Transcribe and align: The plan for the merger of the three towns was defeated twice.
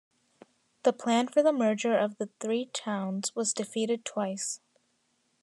The 0.81 0.93
plan 0.93 1.27
for 1.27 1.43
the 1.43 1.53
merger 1.53 1.95
of 1.95 2.17
the 2.17 2.31
three 2.39 2.65
towns 2.73 3.35
was 3.35 3.53
defeated 3.53 4.03
twice. 4.03 4.59